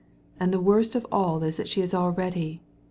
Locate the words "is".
1.43-1.57